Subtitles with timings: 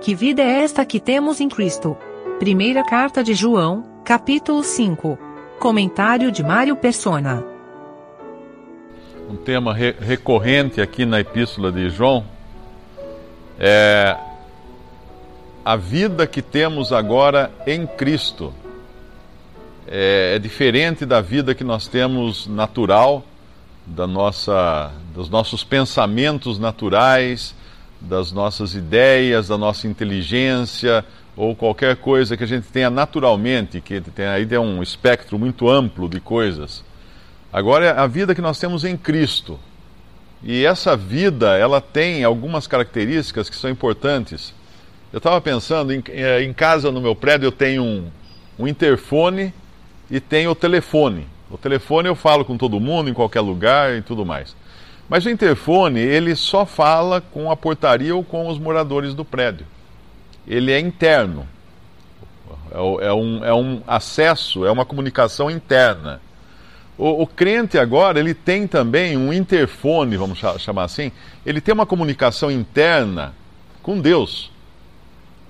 [0.00, 1.94] Que vida é esta que temos em Cristo?
[2.38, 5.18] Primeira carta de João, capítulo 5.
[5.58, 7.44] Comentário de Mário Persona.
[9.28, 12.24] Um tema re recorrente aqui na epístola de João
[13.58, 14.16] é
[15.62, 18.54] a vida que temos agora em Cristo.
[19.86, 23.22] É, é diferente da vida que nós temos natural,
[23.84, 27.54] da nossa, dos nossos pensamentos naturais,
[28.00, 31.04] das nossas ideias, da nossa inteligência
[31.36, 35.68] ou qualquer coisa que a gente tenha naturalmente, que tem aí é um espectro muito
[35.68, 36.84] amplo de coisas.
[37.52, 39.58] Agora é a vida que nós temos em Cristo.
[40.42, 44.54] E essa vida, ela tem algumas características que são importantes.
[45.12, 48.06] Eu estava pensando, em, eh, em, casa no meu prédio eu tenho um,
[48.58, 49.52] um interfone
[50.10, 51.26] e tenho o telefone.
[51.50, 54.54] O telefone eu falo com todo mundo, em qualquer lugar e tudo mais.
[55.10, 59.66] Mas o interfone, ele só fala com a portaria ou com os moradores do prédio.
[60.46, 61.48] Ele é interno.
[62.70, 66.20] É, é um, é um acesso, é uma comunicação interna.
[66.96, 71.10] O, o, crente agora, ele tem também um interfone, vamos chamar assim,
[71.44, 73.34] ele tem uma comunicação interna
[73.82, 74.52] com Deus,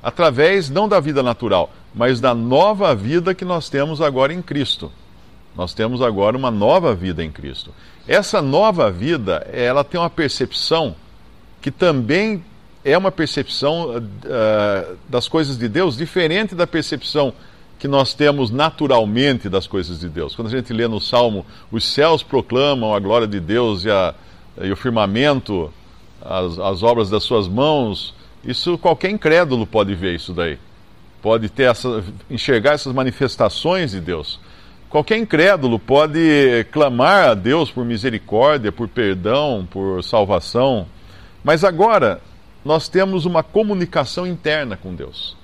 [0.00, 4.92] através não da vida natural, mas da nova vida que nós temos agora em Cristo.
[5.58, 7.74] Nós temos agora uma nova vida em Cristo.
[8.06, 10.94] Essa nova vida, ela tem uma percepção
[11.60, 12.44] que também
[12.84, 17.34] é uma percepção uh, das coisas de Deus diferente da percepção
[17.76, 20.36] que nós temos naturalmente das coisas de Deus.
[20.36, 24.14] Quando a gente lê no Salmo, os céus proclamam a glória de Deus e, a,
[24.62, 25.72] e o firmamento,
[26.22, 28.14] as, as obras das suas mãos,
[28.44, 30.56] isso qualquer incrédulo pode ver isso daí.
[31.20, 34.38] Pode ter essa, enxergar essas manifestações de Deus.
[34.90, 40.86] Qualquer incrédulo pode clamar a Deus por misericórdia, por perdão, por salvação,
[41.44, 42.22] mas agora
[42.64, 45.36] nós temos uma comunicação interna com Deus.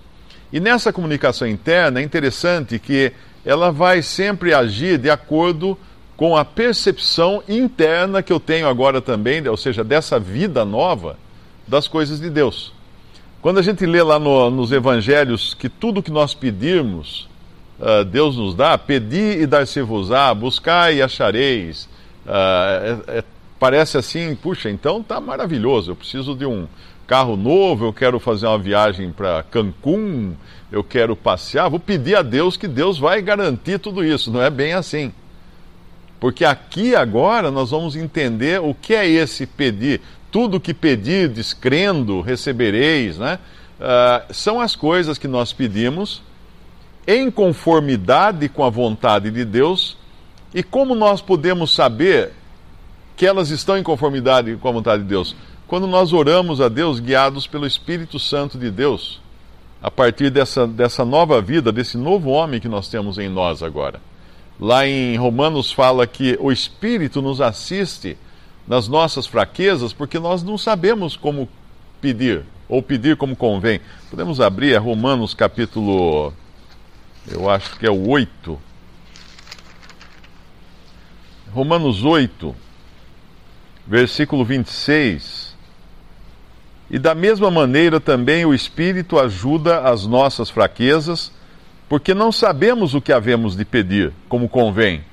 [0.51, 3.13] E nessa comunicação interna é interessante que
[3.45, 5.77] ela vai sempre agir de acordo
[6.17, 11.19] com a percepção interna que eu tenho agora também, ou seja, dessa vida nova
[11.67, 12.73] das coisas de Deus.
[13.43, 17.29] Quando a gente lê lá no, nos evangelhos que tudo que nós pedirmos,
[17.79, 21.85] uh, Deus nos dá, pedi e dar-se-vos-á, buscai e achareis.
[22.25, 23.25] Uh, é, é,
[23.59, 26.67] parece assim, puxa, então tá maravilhoso, eu preciso de um
[27.07, 30.35] carro novo, eu quero fazer uma viagem para Cancún,
[30.73, 34.31] eu quero passear, vou pedir a Deus que Deus vai garantir tudo isso.
[34.31, 35.13] Não é bem assim.
[36.19, 40.01] Porque aqui agora nós vamos entender o que é esse pedir.
[40.33, 43.39] Tudo que pedirdes, crendo, recebereis, né?
[43.79, 46.23] Uh, são as coisas que nós pedimos
[47.07, 49.97] em conformidade com a vontade de Deus.
[50.55, 52.33] E como nós podemos saber
[53.17, 55.37] que elas estão em conformidade com a vontade de Deus?
[55.67, 59.21] Quando nós oramos a Deus guiados pelo Espírito Santo de Deus,
[59.83, 64.01] a partir dessa, dessa nova vida, desse novo homem que nós temos em nós agora.
[64.59, 68.17] Lá em Romanos fala que o Espírito nos assiste
[68.67, 71.49] nas nossas fraquezas, porque nós não sabemos como
[72.01, 73.81] pedir, ou pedir como convém.
[74.09, 76.33] Podemos abrir Romanos capítulo
[77.31, 78.59] eu acho que é o 8.
[81.53, 82.55] Romanos 8,
[83.87, 85.55] versículo 26.
[86.91, 91.33] E da mesma maneira também o Espírito ajuda as nossas fraquezas,
[91.89, 95.05] porque não sabemos o que havemos de pedir, como convém.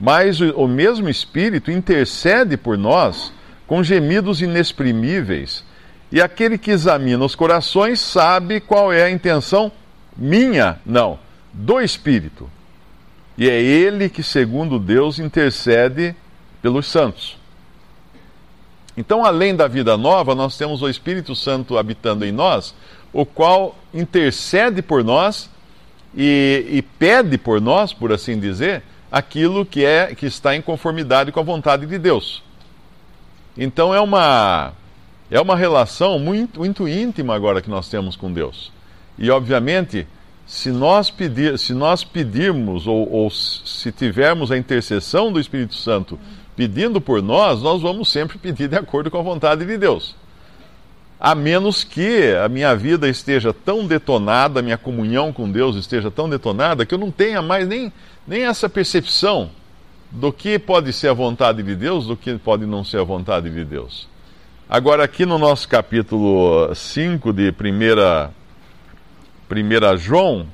[0.00, 3.32] Mas o mesmo Espírito intercede por nós
[3.66, 5.64] com gemidos inexprimíveis.
[6.10, 9.70] E aquele que examina os corações sabe qual é a intenção
[10.16, 12.50] minha, não do Espírito.
[13.36, 16.14] E é ele que, segundo Deus, intercede
[16.60, 17.38] pelos santos.
[18.96, 22.74] Então, além da vida nova, nós temos o Espírito Santo habitando em nós,
[23.12, 25.48] o qual intercede por nós
[26.14, 31.32] e, e pede por nós, por assim dizer, aquilo que é que está em conformidade
[31.32, 32.42] com a vontade de Deus.
[33.56, 34.72] Então é uma
[35.30, 38.72] é uma relação muito, muito íntima agora que nós temos com Deus.
[39.16, 40.06] E obviamente
[40.50, 46.18] se nós, pedir, se nós pedirmos, ou, ou se tivermos a intercessão do Espírito Santo
[46.56, 50.16] pedindo por nós, nós vamos sempre pedir de acordo com a vontade de Deus.
[51.20, 56.10] A menos que a minha vida esteja tão detonada, a minha comunhão com Deus esteja
[56.10, 57.92] tão detonada, que eu não tenha mais nem,
[58.26, 59.50] nem essa percepção
[60.10, 63.48] do que pode ser a vontade de Deus, do que pode não ser a vontade
[63.48, 64.08] de Deus.
[64.68, 68.32] Agora, aqui no nosso capítulo 5 de primeira
[69.50, 70.46] 1 João,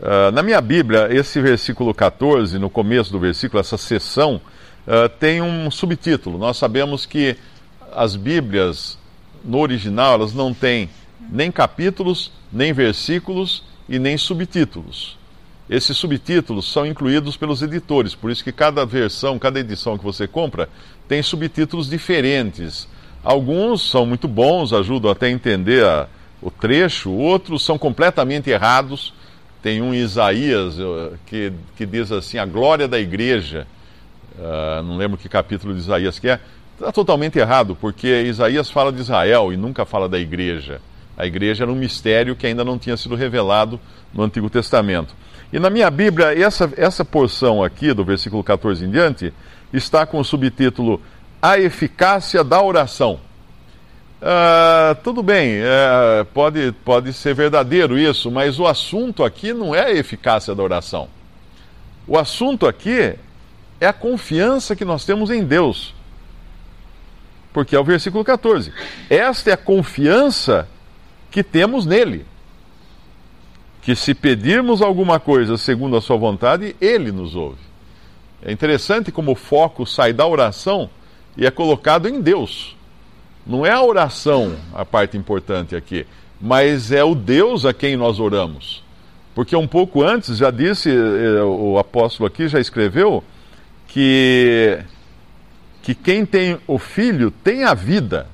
[0.00, 4.40] uh, na minha Bíblia, esse versículo 14, no começo do versículo, essa sessão,
[4.86, 6.36] uh, tem um subtítulo.
[6.36, 7.36] Nós sabemos que
[7.92, 8.98] as Bíblias,
[9.44, 10.90] no original, elas não têm
[11.30, 15.16] nem capítulos, nem versículos e nem subtítulos.
[15.70, 20.26] Esses subtítulos são incluídos pelos editores, por isso que cada versão, cada edição que você
[20.26, 20.68] compra,
[21.08, 22.88] tem subtítulos diferentes.
[23.22, 26.06] Alguns são muito bons, ajudam até a entender a,
[26.44, 29.14] o trecho, outros são completamente errados.
[29.62, 33.66] Tem um Isaías eh, que, que diz assim: a glória da igreja.
[34.36, 36.38] Uh, não lembro que capítulo de Isaías que é.
[36.74, 40.80] Está totalmente errado, porque Isaías fala de Israel e nunca fala da igreja.
[41.16, 43.80] A igreja era um mistério que ainda não tinha sido revelado
[44.12, 45.14] no Antigo Testamento.
[45.52, 49.32] E na minha Bíblia, essa, essa porção aqui, do versículo 14 em diante,
[49.72, 51.00] está com o subtítulo
[51.40, 53.20] A Eficácia da Oração.
[54.24, 59.84] Uh, tudo bem, uh, pode, pode ser verdadeiro isso, mas o assunto aqui não é
[59.84, 61.10] a eficácia da oração.
[62.08, 63.18] O assunto aqui
[63.78, 65.94] é a confiança que nós temos em Deus.
[67.52, 68.72] Porque é o versículo 14.
[69.10, 70.66] Esta é a confiança
[71.30, 72.24] que temos nele
[73.82, 77.60] que se pedirmos alguma coisa segundo a sua vontade, ele nos ouve.
[78.42, 80.88] É interessante como o foco sai da oração
[81.36, 82.74] e é colocado em Deus.
[83.46, 86.06] Não é a oração a parte importante aqui,
[86.40, 88.82] mas é o Deus a quem nós oramos.
[89.34, 93.22] Porque um pouco antes já disse, eh, o apóstolo aqui já escreveu,
[93.88, 94.78] que,
[95.82, 98.28] que quem tem o filho tem a vida.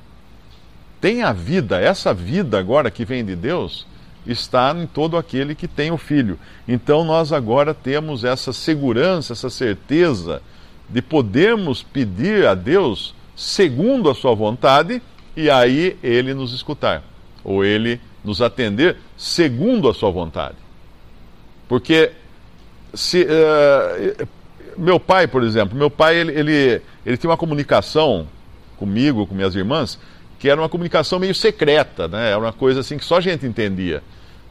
[1.01, 3.87] Tem a vida, essa vida agora que vem de Deus
[4.27, 6.39] está em todo aquele que tem o filho.
[6.69, 10.43] Então nós agora temos essa segurança, essa certeza
[10.89, 15.01] de podermos pedir a Deus segundo a sua vontade
[15.35, 17.03] e aí ele nos escutar,
[17.43, 20.57] ou ele nos atender segundo a sua vontade.
[21.67, 22.13] Porque
[22.93, 24.29] se uh,
[24.77, 28.29] meu pai, por exemplo, meu pai ele, ele, ele tinha uma comunicação
[28.77, 29.99] comigo, com minhas irmãs,
[30.39, 32.33] que era uma comunicação meio secreta, né?
[32.33, 34.03] Era uma coisa assim que só a gente entendia.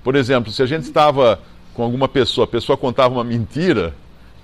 [0.03, 1.39] Por exemplo, se a gente estava
[1.75, 3.93] com alguma pessoa, a pessoa contava uma mentira,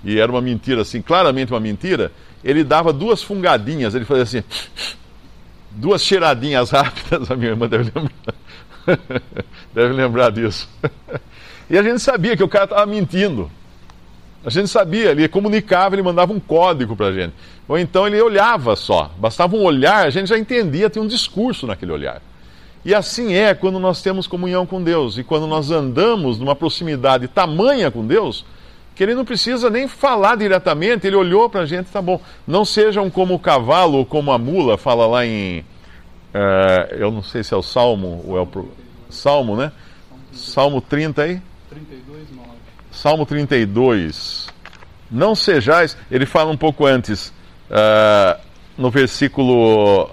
[0.04, 2.12] e era uma mentira assim, claramente uma mentira,
[2.44, 4.44] ele dava duas fungadinhas, ele fazia assim,
[5.72, 8.34] duas cheiradinhas rápidas, a minha irmã deve lembrar,
[9.74, 10.68] deve lembrar disso.
[11.68, 13.50] E a gente sabia que o cara estava mentindo.
[14.44, 17.34] A gente sabia, ele comunicava, ele mandava um código para a gente.
[17.66, 21.66] Ou então ele olhava só, bastava um olhar, a gente já entendia, tinha um discurso
[21.66, 22.22] naquele olhar.
[22.84, 27.26] E assim é quando nós temos comunhão com Deus e quando nós andamos numa proximidade
[27.26, 28.44] tamanha com Deus,
[28.96, 32.18] que ele não precisa nem falar diretamente, ele olhou para a gente, tá bom.
[32.46, 35.60] Não sejam como o cavalo ou como a mula, fala lá em.
[35.60, 38.68] Uh, eu não sei se é o Salmo ou é o.
[39.10, 39.70] Salmo, né?
[40.32, 41.42] Salmo 30 aí?
[41.68, 42.48] 32, 9.
[42.90, 44.48] Salmo 32.
[45.10, 45.96] Não sejais.
[46.10, 47.28] Ele fala um pouco antes,
[47.70, 48.40] uh,
[48.78, 50.10] no versículo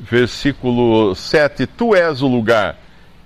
[0.00, 2.78] versículo 7: Tu és o lugar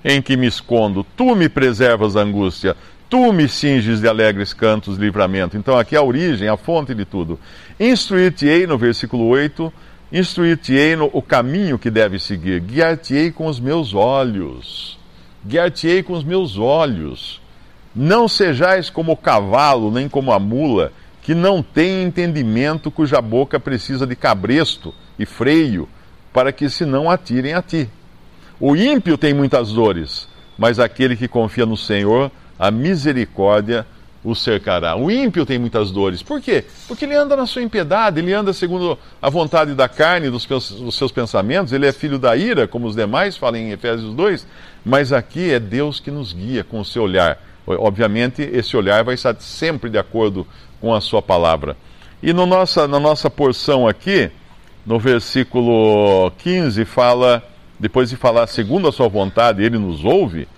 [0.05, 2.77] em que me escondo, tu me preservas da angústia,
[3.09, 5.57] tu me cinges de alegres cantos livramento.
[5.57, 7.39] Então, aqui é a origem, a fonte de tudo.
[7.79, 9.73] Instruir-te-ei, no versículo 8,
[10.13, 14.99] instruir-te-ei o caminho que deve seguir, guiar-te-ei com os meus olhos,
[15.45, 17.41] guiar-te-ei com os meus olhos.
[17.95, 20.93] Não sejais como o cavalo, nem como a mula,
[21.23, 25.89] que não tem entendimento, cuja boca precisa de cabresto e freio,
[26.33, 27.89] para que se não atirem a ti.
[28.61, 33.87] O ímpio tem muitas dores, mas aquele que confia no Senhor, a misericórdia
[34.27, 34.97] o cercará.
[34.97, 36.21] O ímpio tem muitas dores.
[36.21, 36.65] Por quê?
[36.89, 40.97] Porque ele anda na sua impiedade, ele anda segundo a vontade da carne, dos, dos
[40.97, 44.47] seus pensamentos, ele é filho da ira, como os demais, fala em Efésios 2,
[44.85, 47.39] mas aqui é Deus que nos guia com o seu olhar.
[47.67, 50.45] Obviamente, esse olhar vai estar sempre de acordo
[50.81, 51.77] com a sua palavra.
[52.21, 54.31] E no nossa, na nossa porção aqui,
[54.85, 57.43] no versículo 15, fala,
[57.79, 60.49] depois de falar segundo a sua vontade, ele nos ouve.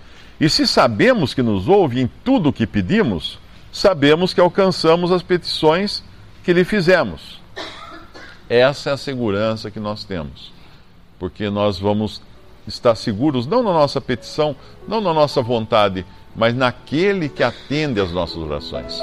[0.40, 3.38] E se sabemos que nos ouve em tudo o que pedimos,
[3.72, 6.02] sabemos que alcançamos as petições
[6.44, 7.40] que lhe fizemos.
[8.48, 10.52] Essa é a segurança que nós temos,
[11.18, 12.22] porque nós vamos
[12.66, 14.54] estar seguros não na nossa petição,
[14.86, 19.02] não na nossa vontade, mas naquele que atende às nossas orações.